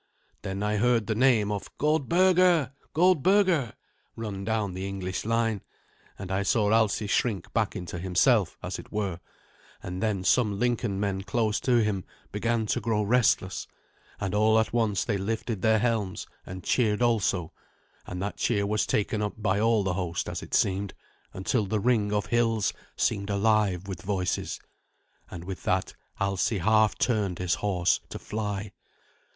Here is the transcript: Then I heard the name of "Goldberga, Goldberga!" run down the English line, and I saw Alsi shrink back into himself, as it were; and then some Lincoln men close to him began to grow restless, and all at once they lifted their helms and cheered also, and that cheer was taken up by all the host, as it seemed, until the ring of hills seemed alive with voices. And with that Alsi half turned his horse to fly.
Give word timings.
Then 0.41 0.63
I 0.63 0.77
heard 0.77 1.05
the 1.05 1.13
name 1.13 1.51
of 1.51 1.69
"Goldberga, 1.77 2.73
Goldberga!" 2.95 3.73
run 4.15 4.43
down 4.43 4.73
the 4.73 4.87
English 4.87 5.25
line, 5.25 5.61
and 6.17 6.31
I 6.31 6.41
saw 6.41 6.71
Alsi 6.71 7.05
shrink 7.05 7.53
back 7.53 7.75
into 7.75 7.99
himself, 7.99 8.57
as 8.63 8.79
it 8.79 8.91
were; 8.91 9.19
and 9.83 10.01
then 10.01 10.23
some 10.23 10.57
Lincoln 10.57 10.99
men 10.99 11.21
close 11.21 11.59
to 11.59 11.83
him 11.83 12.03
began 12.31 12.65
to 12.65 12.81
grow 12.81 13.03
restless, 13.03 13.67
and 14.19 14.33
all 14.33 14.57
at 14.59 14.73
once 14.73 15.05
they 15.05 15.19
lifted 15.19 15.61
their 15.61 15.77
helms 15.77 16.25
and 16.47 16.63
cheered 16.63 17.03
also, 17.03 17.53
and 18.07 18.19
that 18.23 18.37
cheer 18.37 18.65
was 18.65 18.87
taken 18.87 19.21
up 19.21 19.35
by 19.39 19.59
all 19.59 19.83
the 19.83 19.93
host, 19.93 20.27
as 20.27 20.41
it 20.41 20.55
seemed, 20.55 20.95
until 21.31 21.67
the 21.67 21.79
ring 21.79 22.11
of 22.11 22.25
hills 22.25 22.73
seemed 22.97 23.29
alive 23.29 23.87
with 23.87 24.01
voices. 24.01 24.59
And 25.29 25.43
with 25.43 25.61
that 25.65 25.93
Alsi 26.19 26.57
half 26.57 26.97
turned 26.97 27.37
his 27.37 27.53
horse 27.61 27.99
to 28.09 28.17
fly. 28.17 28.71